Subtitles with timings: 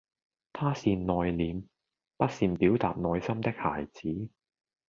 [0.51, 1.67] 他是內歛、
[2.17, 4.31] 不善表逹內心的孩子